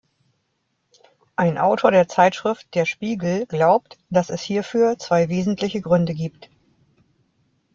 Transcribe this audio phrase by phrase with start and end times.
[1.35, 6.49] Ein Autor der Zeitschrift „Der Spiegel“ glaubt, dass es hierfür zwei wesentliche Gründe gibt.